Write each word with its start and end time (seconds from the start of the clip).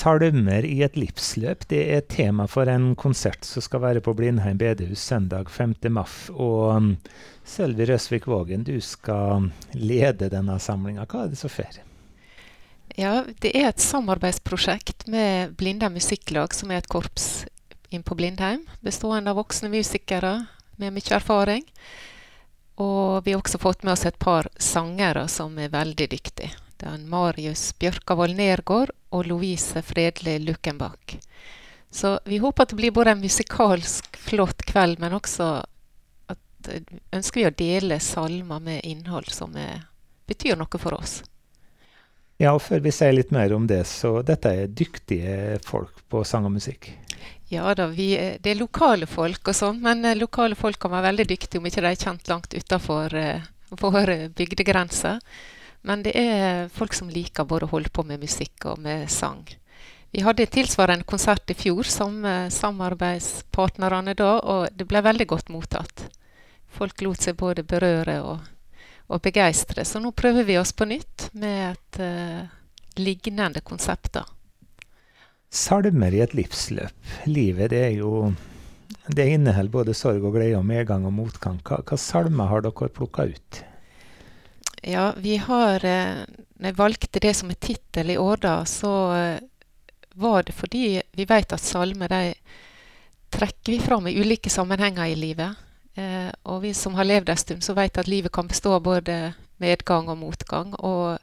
Salmer 0.00 0.64
i 0.64 0.78
et 0.80 0.94
livsløp 0.96 1.66
det 1.68 1.80
er 1.92 2.06
tema 2.08 2.46
for 2.48 2.70
en 2.72 2.94
konsert 2.96 3.44
som 3.44 3.60
skal 3.60 3.82
være 3.82 4.00
på 4.00 4.14
Blindheim 4.16 4.56
bedehus 4.56 5.02
søndag 5.10 5.50
5. 5.52 5.74
maff. 5.92 6.30
Og 6.32 6.94
Sølvi 7.44 7.84
Røsvik 7.90 8.28
Vågen, 8.30 8.64
du 8.64 8.78
skal 8.80 9.50
lede 9.76 10.30
denne 10.32 10.56
samlinga. 10.56 11.04
Hva 11.04 11.26
er 11.26 11.34
det 11.34 11.40
som 11.40 11.52
skjer? 11.52 11.82
Ja, 12.96 13.26
det 13.44 13.52
er 13.52 13.68
et 13.68 13.84
samarbeidsprosjekt 13.84 15.04
med 15.12 15.52
Blindheim 15.60 15.98
Musikklag, 15.98 16.56
som 16.56 16.72
er 16.72 16.80
et 16.80 16.88
korps 16.88 17.44
inn 17.92 18.06
på 18.06 18.16
Blindheim. 18.16 18.64
Bestående 18.80 19.34
av 19.34 19.42
voksne 19.42 19.68
musikere 19.68 20.32
med 20.80 20.96
mye 20.96 21.16
erfaring. 21.18 21.68
Og 22.80 23.20
vi 23.26 23.36
har 23.36 23.44
også 23.44 23.60
fått 23.60 23.84
med 23.84 23.98
oss 23.98 24.08
et 24.08 24.18
par 24.22 24.48
sangere 24.56 25.28
som 25.28 25.60
er 25.60 25.68
veldig 25.76 26.08
dyktige. 26.16 26.54
Det 26.80 26.88
er 26.88 27.00
Marius 27.12 27.74
Bjørkavold 27.76 28.38
Nergård 28.38 28.94
og 29.12 29.26
Lovise 29.28 29.82
Fredli 29.84 30.38
Lukkenbakk. 30.40 31.18
Så 31.90 32.14
vi 32.24 32.38
håper 32.40 32.64
at 32.64 32.72
det 32.72 32.78
blir 32.78 32.94
både 32.96 33.12
en 33.12 33.20
musikalsk 33.20 34.16
flott 34.16 34.64
kveld, 34.64 35.00
men 35.02 35.12
også 35.18 35.50
at 36.30 36.70
ønsker 37.12 37.42
vi 37.42 37.48
å 37.48 37.58
dele 37.58 38.00
salmer 38.00 38.62
med 38.64 38.86
innhold 38.88 39.28
som 39.34 39.52
er, 39.60 39.82
betyr 40.30 40.56
noe 40.56 40.80
for 40.80 40.96
oss. 40.96 41.18
Ja, 42.40 42.54
og 42.54 42.62
før 42.64 42.80
vi 42.80 42.94
sier 42.96 43.12
litt 43.12 43.34
mer 43.34 43.52
om 43.52 43.66
det, 43.68 43.82
så 43.84 44.22
dette 44.24 44.54
er 44.62 44.72
dyktige 44.72 45.58
folk 45.66 46.00
på 46.08 46.24
sang 46.24 46.48
og 46.48 46.54
musikk? 46.56 46.88
Ja 47.52 47.74
da, 47.76 47.90
vi, 47.92 48.14
det 48.40 48.54
er 48.54 48.60
lokale 48.62 49.04
folk 49.10 49.50
og 49.50 49.56
sånn, 49.58 49.82
men 49.84 50.06
lokale 50.16 50.56
folk 50.56 50.80
kan 50.80 50.94
være 50.94 51.10
veldig 51.10 51.32
dyktige 51.34 51.60
om 51.60 51.68
ikke 51.68 51.84
de 51.84 51.90
er 51.90 52.04
kjent 52.06 52.30
langt 52.30 52.54
utafor 52.56 53.12
uh, 53.12 53.48
våre 53.82 54.30
bygdegrenser. 54.32 55.18
Men 55.82 56.04
det 56.04 56.12
er 56.18 56.68
folk 56.68 56.94
som 56.96 57.08
liker 57.08 57.48
både 57.48 57.66
å 57.66 57.72
holde 57.74 57.92
på 57.92 58.04
med 58.04 58.20
musikk 58.20 58.66
og 58.68 58.80
med 58.84 59.08
sang. 59.10 59.42
Vi 60.10 60.24
hadde 60.26 60.48
tilsvarende 60.50 61.06
konsert 61.08 61.50
i 61.52 61.54
fjor 61.54 61.86
som 61.86 62.24
samarbeidspartnerne 62.50 64.16
da, 64.18 64.32
og 64.42 64.74
det 64.74 64.88
ble 64.90 65.00
veldig 65.06 65.26
godt 65.30 65.52
mottatt. 65.54 66.08
Folk 66.70 67.02
lot 67.02 67.22
seg 67.22 67.38
både 67.38 67.64
berøre 67.66 68.18
og, 68.22 68.42
og 69.10 69.22
begeistre. 69.22 69.84
Så 69.86 70.02
nå 70.02 70.12
prøver 70.16 70.46
vi 70.46 70.58
oss 70.60 70.72
på 70.76 70.86
nytt 70.88 71.30
med 71.38 71.72
et 71.72 72.00
uh, 72.02 72.44
lignende 73.00 73.62
konsept. 73.66 74.14
da. 74.18 74.24
Salmer 75.50 76.14
i 76.14 76.22
et 76.22 76.36
livsløp. 76.38 76.94
Livet 77.26 77.72
det 77.74 77.84
er 77.88 77.98
jo 77.98 78.32
Det 79.10 79.26
inneholder 79.26 79.72
både 79.72 79.94
sorg 79.94 80.22
og 80.24 80.36
glede 80.36 80.58
og 80.58 80.66
medgang 80.66 81.06
og 81.06 81.14
motgang. 81.14 81.58
Hva, 81.66 81.80
hva 81.82 81.96
salmer 81.98 82.50
har 82.50 82.62
dere 82.62 82.90
plukka 82.94 83.26
ut? 83.26 83.62
Ja, 84.80 85.12
vi 85.16 85.36
har 85.36 85.84
eh, 85.84 86.24
Når 86.60 86.70
jeg 86.70 86.78
valgte 86.78 87.20
det 87.20 87.34
som 87.36 87.50
er 87.52 87.60
tittel 87.60 88.12
i 88.14 88.18
år, 88.20 88.40
da, 88.40 88.54
så 88.68 88.92
eh, 89.12 89.40
var 90.20 90.44
det 90.44 90.56
fordi 90.56 91.00
vi 91.16 91.26
vet 91.28 91.52
at 91.52 91.62
salmer 91.62 92.10
de 92.10 92.34
trekker 93.30 93.72
vi 93.72 93.80
fram 93.80 94.08
i 94.08 94.16
ulike 94.20 94.50
sammenhenger 94.50 95.12
i 95.12 95.16
livet. 95.16 95.56
Eh, 95.94 96.28
og 96.44 96.62
vi 96.64 96.72
som 96.74 96.96
har 96.98 97.08
levd 97.08 97.30
en 97.30 97.40
stund, 97.40 97.64
så 97.64 97.76
vet 97.76 98.00
at 98.00 98.10
livet 98.10 98.32
kan 98.32 98.48
bestå 98.48 98.74
av 98.76 98.84
både 98.88 99.34
medgang 99.60 100.08
og 100.08 100.18
motgang. 100.18 100.74
Og 100.74 101.18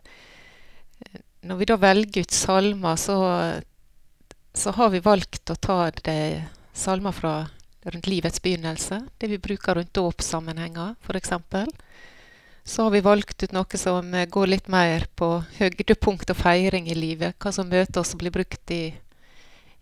når 1.41 1.59
vi 1.59 1.67
da 1.69 1.77
velger 1.81 2.25
ut 2.25 2.33
salmer, 2.33 2.95
så, 2.95 3.17
så 4.53 4.73
har 4.77 4.93
vi 4.93 5.03
valgt 5.03 5.51
å 5.53 5.59
ta 5.59 5.79
det 6.05 6.45
salmer 6.77 7.13
fra 7.13 7.35
rundt 7.87 8.07
livets 8.07 8.41
begynnelse. 8.41 9.01
Det 9.17 9.29
vi 9.31 9.41
bruker 9.41 9.75
rundt 9.75 9.93
dåpssammenhenger, 9.93 10.95
f.eks. 11.01 11.33
Så 12.67 12.83
har 12.83 12.91
vi 12.91 12.99
valgt 13.01 13.43
ut 13.43 13.53
noe 13.55 13.77
som 13.79 14.11
går 14.29 14.47
litt 14.47 14.65
mer 14.67 15.05
på 15.15 15.27
høydepunkt 15.55 16.33
og 16.33 16.35
feiring 16.35 16.89
i 16.91 16.95
livet. 16.97 17.37
Hva 17.39 17.53
som 17.55 17.69
møter 17.71 18.01
oss 18.01 18.11
og 18.11 18.19
blir 18.19 18.33
brukt 18.35 18.71
i, 18.75 18.91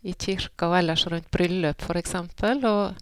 i 0.06 0.14
kirka 0.14 0.68
og 0.70 0.76
ellers 0.78 1.08
rundt 1.10 1.32
bryllup, 1.34 1.82
f.eks. 1.82 2.14
Og, 2.70 3.00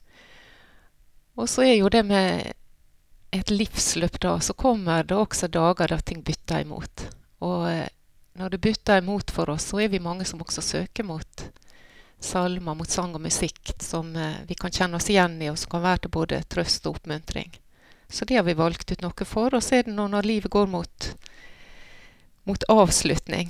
og 1.35 1.49
så 1.51 1.65
er 1.67 1.75
jo 1.75 1.89
det 1.91 2.05
med 2.07 2.53
et 3.35 3.51
livsløp, 3.51 4.22
da, 4.23 4.38
så 4.39 4.55
kommer 4.55 5.03
det 5.03 5.17
også 5.19 5.49
dager 5.51 5.91
da 5.91 5.97
ting 5.99 6.22
bytter 6.23 6.63
imot. 6.63 7.03
Og 7.43 7.67
når 8.39 8.53
det 8.55 8.61
bytter 8.63 9.01
imot 9.03 9.33
for 9.35 9.51
oss, 9.51 9.66
så 9.73 9.81
er 9.83 9.91
vi 9.91 9.99
mange 9.99 10.23
som 10.29 10.39
også 10.45 10.63
søker 10.63 11.03
mot 11.03 11.43
salmer, 12.23 12.79
mot 12.79 12.88
sang 12.89 13.17
og 13.19 13.25
musikk 13.27 13.75
som 13.83 14.16
vi 14.47 14.55
kan 14.55 14.72
kjenne 14.72 14.95
oss 14.95 15.11
igjen 15.11 15.41
i, 15.43 15.51
og 15.51 15.59
som 15.59 15.75
kan 15.75 15.83
være 15.89 16.05
til 16.05 16.16
både 16.22 16.39
trøst 16.47 16.88
og 16.88 17.01
oppmuntring. 17.01 17.51
Så 18.13 18.25
det 18.29 18.35
har 18.35 18.44
vi 18.46 18.53
valgt 18.53 18.91
ut 18.91 19.01
noe 19.01 19.25
for. 19.25 19.56
Og 19.57 19.63
så 19.66 19.79
er 19.79 19.88
det 19.88 19.96
nå 19.97 20.06
når 20.12 20.28
livet 20.29 20.53
går 20.53 20.68
mot, 20.69 21.07
mot 22.46 22.66
avslutning. 22.69 23.50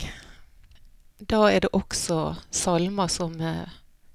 Da 1.19 1.41
er 1.51 1.66
det 1.66 1.74
også 1.75 2.38
salmer 2.47 3.12
som 3.12 3.35
eh, 3.44 3.68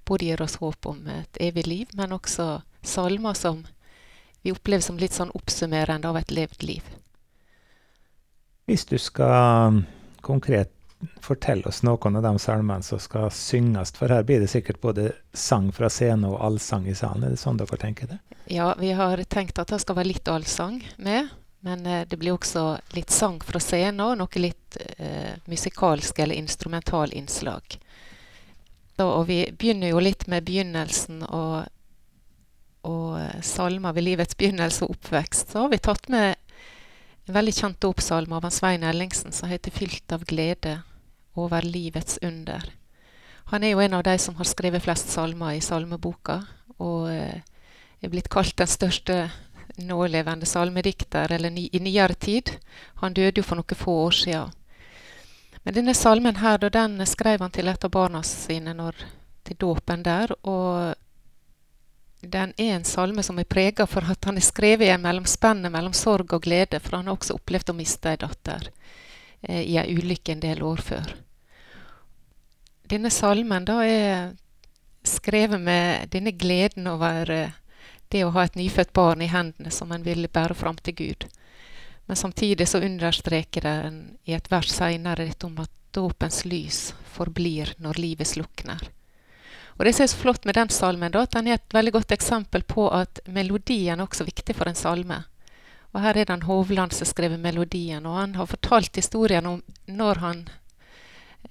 både 0.08 0.30
gir 0.30 0.42
oss 0.42 0.56
håp 0.62 0.88
om 0.88 1.04
et 1.12 1.36
evig 1.44 1.66
liv, 1.68 1.92
men 1.92 2.16
også 2.16 2.62
salmer 2.80 3.36
som 3.36 3.66
vi 4.40 4.54
opplever 4.54 4.84
som 4.84 4.96
litt 4.96 5.12
sånn 5.12 5.34
oppsummerende 5.36 6.08
av 6.08 6.16
et 6.16 6.32
levd 6.32 6.64
liv. 6.64 6.88
Hvis 8.64 8.88
du 8.88 8.96
skal 9.00 9.82
konkret 10.24 10.72
fortelle 11.22 11.68
oss 11.68 11.82
noen 11.86 12.16
av 12.18 12.22
de 12.22 12.38
salmene 12.38 12.82
som 12.82 13.00
skal 13.00 13.30
synges, 13.34 13.92
for 13.96 14.10
her 14.10 14.24
blir 14.26 14.40
det 14.42 14.50
sikkert 14.50 14.80
både 14.80 15.12
sang 15.32 15.70
fra 15.72 15.90
scenen 15.92 16.26
og 16.30 16.40
allsang 16.44 16.88
i 16.88 16.96
salen. 16.98 17.26
Er 17.26 17.36
det 17.36 17.42
sånn 17.42 17.60
dere 17.60 17.78
tenker 17.78 18.10
det? 18.10 18.18
Ja, 18.50 18.72
vi 18.78 18.92
har 18.96 19.22
tenkt 19.30 19.58
at 19.58 19.70
det 19.70 19.82
skal 19.82 19.98
være 19.98 20.12
litt 20.14 20.28
allsang 20.28 20.80
med. 20.96 21.28
Men 21.60 21.86
eh, 21.86 22.06
det 22.06 22.16
blir 22.16 22.36
også 22.36 22.78
litt 22.94 23.10
sang 23.10 23.40
fra 23.42 23.60
scenen 23.62 24.04
og 24.04 24.18
noe 24.20 24.42
litt 24.42 24.78
eh, 24.96 25.34
musikalsk 25.50 26.18
eller 26.22 26.38
instrumental 26.38 27.12
innslag. 27.12 27.78
Da, 28.98 29.06
og 29.06 29.26
vi 29.30 29.42
begynner 29.50 29.92
jo 29.92 30.02
litt 30.02 30.26
med 30.30 30.46
begynnelsen 30.46 31.24
og, 31.26 31.66
og 32.86 33.42
salmer 33.46 33.94
ved 33.94 34.06
livets 34.06 34.38
begynnelse 34.38 34.86
og 34.86 34.96
oppvekst. 34.96 35.52
Så 35.52 35.64
har 35.64 35.72
vi 35.74 35.82
tatt 35.82 36.08
med 36.10 36.34
en 37.28 37.34
veldig 37.34 37.54
kjent 37.54 37.80
dåpssalme 37.82 38.38
av 38.38 38.48
Svein 38.54 38.86
Ellingsen 38.86 39.34
som 39.34 39.50
heter 39.50 39.74
'Fylt 39.74 40.14
av 40.14 40.24
glede 40.24 40.80
over 41.34 41.62
livets 41.62 42.18
under'. 42.22 42.70
Han 43.48 43.64
er 43.64 43.70
jo 43.72 43.80
en 43.80 43.94
av 43.94 44.02
de 44.02 44.18
som 44.18 44.34
har 44.36 44.44
skrevet 44.44 44.82
flest 44.82 45.08
salmer 45.08 45.56
i 45.56 45.60
salmeboka, 45.64 46.42
og 46.78 47.08
eh, 47.08 47.40
er 48.02 48.10
blitt 48.12 48.28
kalt 48.28 48.56
den 48.60 48.68
største 48.68 49.30
nålevende 49.78 50.46
salmedikter 50.46 51.32
eller 51.32 51.50
ny, 51.50 51.68
i 51.72 51.80
nyere 51.80 52.14
tid. 52.14 52.52
Han 53.00 53.16
døde 53.16 53.40
jo 53.40 53.46
for 53.46 53.56
noen 53.56 53.78
få 53.78 53.94
år 54.04 54.16
siden. 54.18 54.52
Men 55.62 55.74
denne 55.74 55.94
salmen 55.94 56.36
her, 56.36 56.58
den 56.68 57.00
skrev 57.06 57.40
han 57.40 57.50
til 57.50 57.68
et 57.68 57.84
av 57.84 57.90
barna 57.90 58.22
sine 58.22 58.74
når, 58.76 59.00
til 59.44 59.56
dåpen 59.56 60.04
der. 60.04 60.32
Og 60.44 60.94
den 62.20 62.52
er 62.58 62.76
en 62.76 62.84
salme 62.84 63.24
som 63.24 63.40
er 63.40 63.48
prega 63.48 63.86
for 63.86 64.04
at 64.12 64.28
han 64.28 64.36
er 64.36 64.44
skrevet 64.44 64.90
i 64.90 64.92
en 64.92 65.02
mellomspenne 65.02 65.72
mellom 65.72 65.96
sorg 65.96 66.36
og 66.36 66.44
glede, 66.44 66.80
for 66.80 66.98
han 66.98 67.08
har 67.08 67.16
også 67.16 67.40
opplevd 67.40 67.72
å 67.72 67.78
miste 67.80 68.12
ei 68.12 68.20
datter 68.20 68.70
i 69.42 69.76
ei 69.78 69.94
ulykke 69.94 70.34
en 70.34 70.42
del 70.42 70.62
år 70.66 70.82
før. 70.82 71.14
Denne 72.88 73.10
salmen 73.12 73.66
da 73.68 73.82
er 73.84 74.32
skrevet 75.06 75.60
med 75.60 76.08
denne 76.12 76.32
gleden 76.32 76.88
over 76.90 77.30
eh, 77.30 77.56
det 78.08 78.24
å 78.24 78.32
ha 78.34 78.44
et 78.44 78.56
nyfødt 78.56 78.92
barn 78.96 79.22
i 79.22 79.30
hendene 79.30 79.70
som 79.74 79.92
en 79.92 80.04
vil 80.04 80.26
bære 80.32 80.56
fram 80.56 80.78
til 80.80 80.96
Gud. 80.96 81.26
Men 82.08 82.16
samtidig 82.16 82.68
så 82.68 82.80
understreker 82.80 83.66
den 83.66 83.98
i 84.24 84.32
et 84.32 84.48
vers 84.50 84.70
seinere 84.72 85.26
dette 85.28 85.46
om 85.46 85.58
at 85.60 85.72
dåpens 85.92 86.44
lys 86.48 86.94
forblir 87.12 87.74
når 87.84 88.00
livet 88.00 88.28
slukner. 88.28 88.80
Og 89.78 89.84
Det 89.84 89.92
som 89.94 90.02
er 90.02 90.10
så 90.10 90.18
flott 90.18 90.46
med 90.48 90.56
den 90.58 90.72
salmen, 90.74 91.12
da, 91.12 91.22
at 91.22 91.36
den 91.36 91.46
er 91.46 91.58
et 91.58 91.74
veldig 91.74 91.92
godt 91.94 92.12
eksempel 92.16 92.64
på 92.66 92.88
at 92.90 93.20
melodien 93.30 94.00
er 94.00 94.06
også 94.06 94.26
viktig 94.26 94.56
for 94.56 94.66
en 94.66 94.78
salme. 94.78 95.20
Og 95.92 96.00
Her 96.04 96.16
er 96.16 96.28
det 96.28 96.34
en 96.34 96.46
Hovland 96.48 96.92
som 96.92 97.06
har 97.06 97.12
skrevet 97.12 97.40
melodien, 97.40 98.06
og 98.06 98.18
han 98.18 98.34
har 98.36 98.46
fortalt 98.46 98.96
historien 98.96 99.46
om 99.46 99.62
når 99.86 100.20
han 100.24 100.42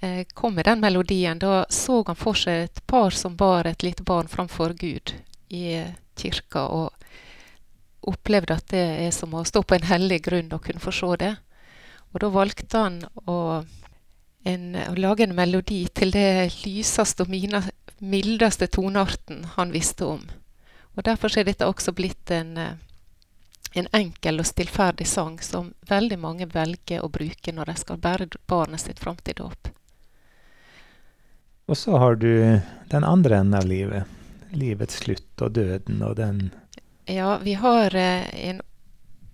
eh, 0.01 0.25
kom 0.33 0.53
med 0.53 0.65
den 0.65 0.83
melodien. 0.83 1.39
Da 1.39 1.65
så 1.69 2.03
han 2.07 2.19
for 2.19 2.37
seg 2.37 2.67
et 2.67 2.83
par 2.87 3.15
som 3.17 3.35
bar 3.35 3.67
et 3.67 3.83
lite 3.83 4.03
barn 4.03 4.29
framfor 4.29 4.77
Gud 4.77 5.15
i 5.49 5.81
kirka, 6.17 6.67
og 6.67 6.93
opplevde 8.07 8.55
at 8.55 8.69
det 8.71 8.85
er 9.07 9.11
som 9.11 9.33
å 9.35 9.45
stå 9.45 9.63
på 9.63 9.75
en 9.75 9.89
hellig 9.89 10.21
grunn 10.29 10.53
og 10.53 10.63
kunne 10.63 10.83
få 10.83 10.93
se 10.95 11.11
det. 11.23 11.33
Og 12.13 12.21
da 12.23 12.29
valgte 12.31 12.81
han 12.81 13.01
å, 13.27 13.63
en, 14.47 14.67
å 14.87 14.93
lage 14.95 15.25
en 15.25 15.35
melodi 15.35 15.83
til 15.93 16.13
det 16.15 16.53
lyseste 16.63 17.25
og 17.25 17.33
mina, 17.33 17.61
mildeste 17.99 18.69
tonearten 18.71 19.43
han 19.57 19.73
visste 19.73 20.07
om. 20.07 20.23
Og 20.95 21.05
Derfor 21.05 21.33
er 21.37 21.45
dette 21.45 21.67
også 21.67 21.93
blitt 21.93 22.31
en, 22.33 22.55
en 23.77 23.89
enkel 23.95 24.41
og 24.41 24.47
stillferdig 24.49 25.07
sang 25.07 25.39
som 25.43 25.73
veldig 25.89 26.19
mange 26.19 26.47
velger 26.51 27.03
å 27.03 27.09
bruke 27.11 27.53
når 27.53 27.71
de 27.71 27.75
skal 27.81 28.01
bære 28.01 28.29
barnet 28.47 28.83
sitt 28.83 28.99
fram 28.99 29.17
til 29.23 29.37
dåp. 29.43 29.71
Og 31.67 31.77
så 31.77 31.97
har 31.99 32.15
du 32.15 32.29
den 32.87 33.03
andre 33.03 33.41
enden 33.41 33.59
av 33.59 33.67
livet 33.67 34.17
livets 34.51 35.01
slutt 35.03 35.41
og 35.41 35.51
døden 35.51 36.01
og 36.03 36.15
den 36.19 36.49
Ja, 37.07 37.37
vi 37.43 37.53
har 37.53 37.95
eh, 37.95 38.27
en, 38.49 38.61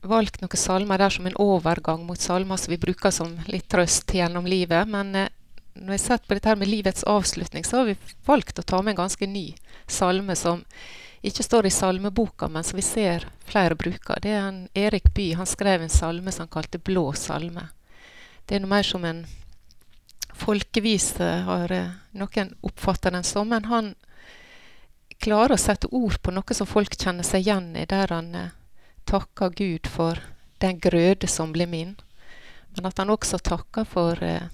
valgt 0.02 0.42
noen 0.42 0.60
salmer 0.60 1.02
der 1.02 1.14
som 1.14 1.28
en 1.30 1.38
overgang 1.42 2.06
mot 2.06 2.20
salmer 2.20 2.60
som 2.62 2.74
vi 2.74 2.82
bruker 2.82 3.14
som 3.14 3.38
litt 3.50 3.70
trøst 3.72 4.14
gjennom 4.14 4.46
livet. 4.46 4.90
Men 4.90 5.16
eh, 5.16 5.32
når 5.74 5.96
jeg 5.96 6.02
har 6.02 6.06
sett 6.06 6.28
på 6.28 6.38
dette 6.38 6.52
her 6.52 6.60
med 6.60 6.70
livets 6.70 7.06
avslutning, 7.10 7.66
så 7.66 7.82
har 7.82 7.92
vi 7.92 7.98
valgt 8.28 8.60
å 8.60 8.66
ta 8.66 8.82
med 8.82 8.94
en 8.94 9.04
ganske 9.06 9.28
ny 9.28 9.48
salme 9.90 10.36
som 10.38 10.62
ikke 11.24 11.44
står 11.44 11.66
i 11.66 11.72
salmeboka, 11.72 12.48
men 12.52 12.64
som 12.64 12.78
vi 12.78 12.84
ser 12.84 13.28
flere 13.48 13.78
bruker. 13.80 14.20
Det 14.22 14.32
er 14.32 14.48
en 14.48 14.68
Erik 14.76 15.14
Bye. 15.14 15.38
Han 15.40 15.48
skrev 15.48 15.82
en 15.82 15.90
salme 15.90 16.32
som 16.32 16.44
han 16.44 16.52
kalte 16.52 16.78
'Blå 16.78 17.14
salme'. 17.14 17.70
Det 18.46 18.56
er 18.56 18.60
noe 18.60 18.70
mer 18.76 18.84
som 18.84 19.06
en 19.06 19.26
folkevise, 20.34 21.24
har 21.48 21.72
eh, 21.72 21.92
noen 22.12 22.56
oppfatta 22.62 23.12
den 23.12 23.24
som. 23.24 23.50
Men 23.50 23.66
han 23.66 23.94
klarer 25.24 25.56
å 25.56 25.62
sette 25.62 25.88
ord 25.92 26.20
på 26.22 26.34
noe 26.36 26.58
som 26.58 26.68
folk 26.68 26.98
kjenner 27.00 27.24
seg 27.24 27.46
igjen 27.46 27.76
i, 27.76 27.86
der 27.86 28.12
han 28.12 28.36
eh, 28.36 28.52
takker 29.06 29.56
Gud 29.56 29.88
for 29.88 30.20
den 30.60 30.80
grøde 30.80 31.28
som 31.28 31.54
ble 31.56 31.68
min. 31.68 31.96
Men 32.76 32.90
at 32.90 33.00
han 33.00 33.14
også 33.14 33.40
takker 33.40 33.88
for 33.88 34.20
eh, 34.24 34.50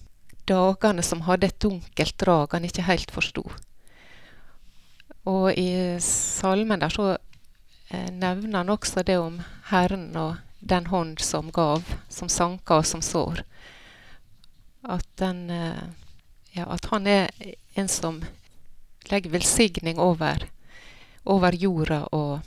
dagene 0.45 1.05
som 1.05 1.25
hadde 1.25 1.49
et 1.49 1.59
dunkelt 1.61 2.17
drag 2.21 2.53
han 2.53 2.65
ikke 2.69 2.87
helt 2.89 3.11
forsto. 3.11 3.45
Og 5.27 5.51
i 5.53 5.97
salmen 6.03 6.79
der 6.79 6.93
så 6.93 7.09
eh, 7.89 8.11
nevner 8.11 8.61
han 8.61 8.69
også 8.69 9.03
det 9.03 9.17
om 9.19 9.41
Herren 9.69 10.15
og 10.17 10.37
den 10.59 10.85
hånd 10.85 11.19
som 11.19 11.51
gav, 11.51 11.83
som 12.09 12.29
sanka 12.29 12.79
og 12.79 12.85
som 12.85 13.01
sår. 13.01 13.43
At, 14.83 15.07
den, 15.15 15.49
eh, 15.49 15.83
ja, 16.51 16.65
at 16.65 16.85
han 16.91 17.07
er 17.07 17.29
en 17.73 17.87
som 17.87 18.23
legger 19.09 19.31
velsigning 19.31 19.99
over, 19.99 20.45
over 21.23 21.55
jorda, 21.55 22.03
og 22.11 22.39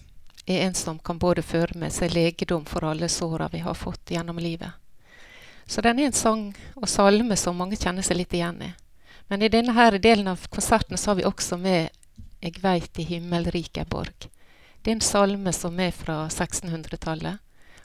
er 0.47 0.67
en 0.67 0.75
som 0.75 0.99
kan 0.99 1.19
både 1.19 1.43
føre 1.43 1.79
med 1.79 1.93
seg 1.93 2.15
legedom 2.15 2.65
for 2.67 2.85
alle 2.85 3.09
såra 3.09 3.49
vi 3.53 3.63
har 3.63 3.75
fått 3.75 4.11
gjennom 4.11 4.39
livet. 4.39 4.71
Så 5.67 5.81
den 5.81 5.99
er 5.99 6.11
en 6.11 6.17
sang 6.17 6.49
og 6.75 6.89
salme 6.89 7.37
som 7.37 7.57
mange 7.57 7.79
kjenner 7.79 8.03
seg 8.03 8.19
litt 8.19 8.35
igjen 8.35 8.63
i. 8.67 8.73
Men 9.31 9.43
i 9.43 9.49
denne 9.49 9.73
her 9.73 9.97
delen 10.03 10.29
av 10.29 10.43
konserten 10.51 10.99
så 10.99 11.13
har 11.13 11.21
vi 11.21 11.29
også 11.29 11.57
med 11.57 11.89
'Eg 12.43 12.59
veit 12.63 12.99
i 12.99 13.07
himmelriket 13.07 13.89
borg'. 13.89 14.29
Det 14.83 14.91
er 14.91 14.97
en 14.97 15.01
salme 15.01 15.53
som 15.55 15.79
er 15.81 15.93
fra 15.95 16.27
1600-tallet, 16.27 17.39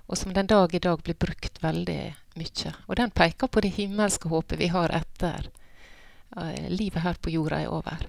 og 0.08 0.18
som 0.18 0.34
den 0.34 0.48
dag 0.50 0.74
i 0.74 0.82
dag 0.82 1.04
blir 1.04 1.14
brukt 1.14 1.62
veldig 1.62 2.02
mye. 2.42 2.74
Og 2.88 2.96
den 2.98 3.12
peker 3.12 3.48
på 3.48 3.62
det 3.62 3.76
himmelske 3.78 4.30
håpet 4.30 4.58
vi 4.60 4.72
har 4.74 4.90
etter 4.90 5.52
uh, 6.38 6.70
livet 6.70 7.04
her 7.04 7.20
på 7.22 7.30
jorda 7.36 7.62
er 7.62 7.70
over. 7.70 8.08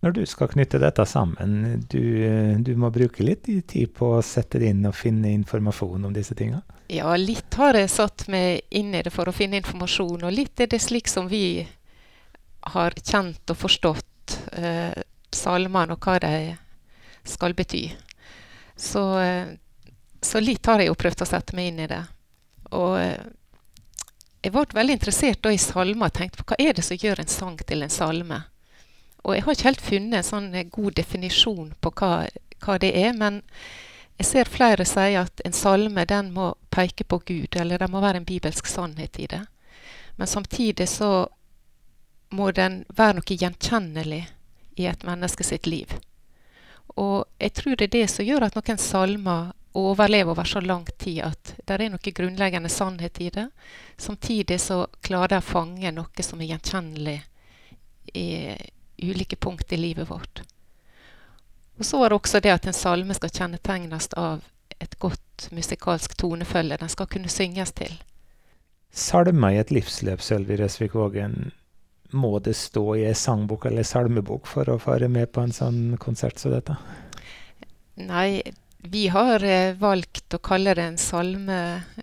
Når 0.00 0.14
du 0.16 0.22
skal 0.26 0.48
knytte 0.48 0.80
dette 0.80 1.04
sammen, 1.06 1.84
du, 1.92 2.02
du 2.64 2.72
må 2.80 2.88
bruke 2.90 3.22
litt 3.22 3.44
tid 3.44 3.92
på 3.94 4.14
å 4.16 4.22
sette 4.24 4.58
det 4.58 4.72
inn 4.72 4.86
og 4.88 4.96
finne 4.96 5.28
informasjon 5.36 6.08
om 6.08 6.14
disse 6.16 6.34
tinga? 6.34 6.62
Ja, 6.88 7.12
litt 7.20 7.54
har 7.60 7.76
jeg 7.76 7.92
satt 7.92 8.24
meg 8.32 8.64
inn 8.74 8.94
i 8.96 9.02
det 9.04 9.12
for 9.12 9.28
å 9.28 9.34
finne 9.36 9.60
informasjon, 9.60 10.24
og 10.24 10.32
litt 10.32 10.64
er 10.64 10.72
det 10.72 10.80
slik 10.80 11.06
som 11.12 11.28
vi 11.28 11.60
har 12.72 12.96
kjent 12.96 13.52
og 13.52 13.60
forstått 13.60 14.08
eh, 14.08 14.09
salmene 15.34 15.94
og 15.94 16.04
hva 16.04 16.18
de 16.22 16.56
skal 17.24 17.54
bety. 17.54 17.90
Så, 18.76 19.20
eh, 19.20 19.48
så, 20.22 20.40
litt 20.40 20.66
har 20.66 20.80
jeg 20.80 20.88
jo 20.88 20.98
prøvd 20.98 21.22
å 21.22 21.28
sette 21.28 21.56
meg 21.56 21.70
inn 21.70 21.82
i 21.84 21.90
det. 21.90 22.00
Og 22.76 22.96
eh, 23.00 23.26
jeg 24.40 24.54
ble 24.54 24.64
veldig 24.72 24.96
interessert 24.96 25.42
da 25.44 25.52
i 25.52 25.60
salmer 25.60 26.08
og 26.08 26.16
tenkte 26.16 26.40
på 26.40 26.52
hva 26.52 26.60
er 26.64 26.76
det 26.76 26.86
som 26.86 26.96
gjør 26.96 27.20
en 27.20 27.32
sang 27.32 27.58
til 27.60 27.84
en 27.84 27.92
salme. 27.92 28.40
Og 29.20 29.36
jeg 29.36 29.44
har 29.44 29.56
ikke 29.56 29.68
helt 29.68 29.84
funnet 29.84 30.18
en 30.22 30.30
sånn 30.30 30.50
eh, 30.54 30.68
god 30.72 30.96
definisjon 30.96 31.74
på 31.80 31.92
hva, 32.00 32.14
hva 32.64 32.78
det 32.80 32.94
er. 32.96 33.12
Men 33.16 33.42
jeg 34.16 34.30
ser 34.30 34.52
flere 34.52 34.88
si 34.88 35.12
at 35.20 35.44
en 35.44 35.56
salme 35.56 36.06
den 36.08 36.32
må 36.32 36.54
peke 36.72 37.04
på 37.04 37.20
Gud, 37.26 37.56
eller 37.56 37.80
det 37.80 37.90
må 37.92 38.00
være 38.00 38.22
en 38.22 38.28
bibelsk 38.28 38.68
sannhet 38.68 39.20
i 39.20 39.28
det. 39.28 39.44
Men 40.16 40.28
samtidig 40.28 40.88
så 40.88 41.28
må 42.36 42.50
den 42.54 42.84
være 42.96 43.18
noe 43.18 43.36
gjenkjennelig 43.36 44.24
i 44.80 44.88
et 44.90 45.04
menneske 45.06 45.44
sitt 45.46 45.68
liv. 45.68 45.92
Og 46.98 47.24
jeg 47.38 47.54
tror 47.54 47.76
det 47.76 47.88
er 47.88 47.96
det 47.98 48.06
som 48.10 48.26
gjør 48.26 48.48
at 48.48 48.56
noen 48.58 48.80
salmer 48.80 49.52
overlever 49.78 50.32
over 50.32 50.44
så 50.44 50.60
lang 50.60 50.86
tid 50.98 51.22
at 51.22 51.54
det 51.62 51.76
er 51.76 51.90
noe 51.92 52.14
grunnleggende 52.14 52.68
sannhet 52.72 53.20
i 53.22 53.30
det. 53.30 53.46
Samtidig 53.96 54.58
så 54.60 54.86
klarer 55.00 55.36
de 55.36 55.38
å 55.38 55.46
fange 55.46 55.92
noe 55.94 56.26
som 56.26 56.40
er 56.40 56.50
gjenkjennelig 56.54 57.20
i 58.18 58.30
ulike 59.00 59.36
punkt 59.36 59.72
i 59.72 59.78
livet 59.78 60.10
vårt. 60.10 60.42
Og 61.78 61.86
så 61.86 62.02
er 62.02 62.10
det 62.10 62.18
også 62.18 62.40
det 62.44 62.52
at 62.52 62.66
en 62.66 62.76
salme 62.76 63.14
skal 63.16 63.30
kjennetegnes 63.32 64.10
av 64.18 64.42
et 64.80 64.98
godt 64.98 65.48
musikalsk 65.54 66.16
tonefølge. 66.18 66.76
Den 66.80 66.92
skal 66.92 67.08
kunne 67.08 67.30
synges 67.32 67.72
til. 67.78 67.94
Salmer 68.90 69.54
i 69.54 69.60
et 69.62 69.70
livsløp, 69.70 70.20
Sølvi 70.20 70.58
Røsvik 70.58 70.96
Vågen, 70.98 71.52
må 72.12 72.38
det 72.44 72.56
stå 72.58 72.84
i 72.98 73.04
ei 73.08 73.14
sangbok 73.16 73.66
eller 73.70 73.86
salmebok 73.86 74.48
for 74.50 74.70
å 74.70 74.78
fare 74.82 75.08
med 75.08 75.30
på 75.32 75.44
en 75.44 75.54
sånn 75.54 75.80
konsert 76.00 76.40
som 76.40 76.54
dette? 76.54 76.76
Nei, 78.00 78.40
vi 78.82 79.08
har 79.12 79.44
eh, 79.44 79.74
valgt 79.76 80.34
å 80.34 80.40
kalle 80.40 80.74
det 80.74 80.86
en 80.88 80.98
salme, 80.98 81.58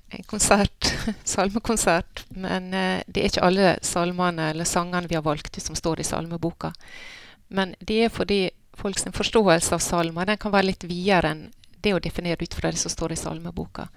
en 0.09 0.27
konsert, 0.29 0.91
salmekonsert. 1.35 2.25
Men 2.37 2.69
eh, 2.73 3.01
det 3.07 3.23
er 3.23 3.31
ikke 3.31 3.47
alle 3.47 3.75
salmene 3.81 4.51
eller 4.51 4.69
sangene 4.69 5.09
vi 5.09 5.17
har 5.17 5.25
valgt 5.25 5.57
som 5.63 5.75
står 5.75 6.01
i 6.03 6.07
salmeboka. 6.07 6.73
Men 7.47 7.73
det 7.79 8.03
er 8.05 8.13
fordi 8.13 8.41
folks 8.77 9.07
forståelse 9.09 9.73
av 9.73 9.81
salmer 9.81 10.29
den 10.29 10.37
kan 10.37 10.53
være 10.53 10.69
litt 10.69 10.85
videre 10.85 11.33
enn 11.33 11.47
det 11.81 11.95
å 11.95 12.01
definere 12.03 12.43
ut 12.43 12.53
fra 12.57 12.69
det 12.71 12.81
som 12.81 12.93
står 12.93 13.13
i 13.13 13.19
salmeboka. 13.19 13.87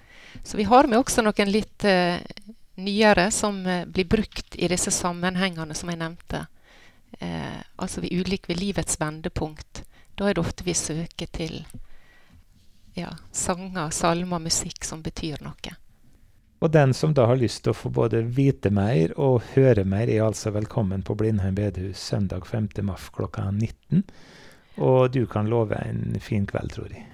Så 0.43 0.57
vi 0.57 0.65
har 0.69 0.87
med 0.87 1.01
også 1.01 1.21
noen 1.25 1.51
litt 1.51 1.85
eh, 1.85 2.17
nyere 2.83 3.29
som 3.31 3.65
eh, 3.65 3.85
blir 3.85 4.05
brukt 4.09 4.55
i 4.55 4.67
disse 4.71 4.91
sammenhengene 4.91 5.75
som 5.77 5.91
jeg 5.91 6.01
nevnte. 6.01 6.45
Eh, 7.19 7.61
altså 7.75 8.01
ved 8.01 8.11
ulik 8.11 8.49
ved 8.49 8.59
livets 8.59 8.99
vendepunkt. 9.01 9.83
Da 10.15 10.29
er 10.29 10.35
det 10.35 10.43
ofte 10.43 10.65
vi 10.67 10.73
søker 10.77 11.29
til 11.31 11.63
ja, 12.93 13.13
sanger, 13.31 13.89
salmer, 13.89 14.39
musikk 14.39 14.85
som 14.85 15.01
betyr 15.01 15.41
noe. 15.45 15.77
Og 16.61 16.69
den 16.69 16.93
som 16.93 17.13
da 17.17 17.25
har 17.25 17.39
lyst 17.41 17.63
til 17.65 17.73
å 17.73 17.77
få 17.77 17.89
både 17.89 18.21
vite 18.21 18.69
mer 18.69 19.15
og 19.17 19.41
høre 19.55 19.81
mer, 19.87 20.09
er 20.11 20.27
altså 20.27 20.51
velkommen 20.53 21.01
på 21.01 21.15
Blindheim 21.17 21.55
bedehus 21.57 22.03
søndag 22.11 22.45
5. 22.45 22.69
maff 22.85 23.09
klokka 23.15 23.47
19. 23.49 24.03
Og 24.77 25.09
du 25.11 25.25
kan 25.25 25.49
love 25.49 25.79
en 25.81 26.19
fin 26.21 26.45
kveld, 26.45 26.75
tror 26.75 26.93
jeg. 26.93 27.07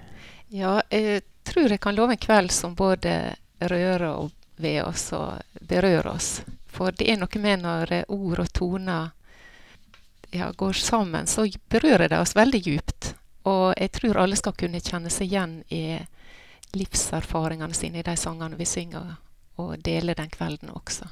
Ja, 0.52 0.80
jeg 0.92 1.22
tror 1.48 1.72
jeg 1.72 1.80
kan 1.80 1.96
love 1.96 2.12
en 2.12 2.20
kveld 2.20 2.52
som 2.52 2.76
både 2.76 3.14
rører 3.60 4.10
og 4.10 4.34
ved 4.58 4.82
oss 4.84 5.12
og 5.16 5.38
berører 5.60 6.10
oss. 6.12 6.42
For 6.66 6.94
det 6.94 7.08
er 7.10 7.20
noe 7.20 7.42
med 7.42 7.64
når 7.64 7.94
ord 8.12 8.42
og 8.44 8.52
toner 8.52 9.10
ja, 10.30 10.52
går 10.52 10.72
sammen, 10.72 11.26
så 11.26 11.46
berører 11.68 12.08
det 12.08 12.20
oss 12.20 12.36
veldig 12.36 12.60
djupt. 12.66 13.14
Og 13.48 13.72
jeg 13.76 13.92
tror 13.96 14.20
alle 14.20 14.36
skal 14.36 14.56
kunne 14.58 14.82
kjenne 14.84 15.10
seg 15.10 15.30
igjen 15.30 15.54
i 15.72 15.98
livserfaringene 16.76 17.74
sine 17.74 18.02
i 18.02 18.04
de 18.04 18.16
sangene 18.16 18.58
vi 18.58 18.66
synger, 18.68 19.16
og 19.56 19.78
dele 19.84 20.14
den 20.18 20.28
kvelden 20.30 20.74
også. 20.74 21.08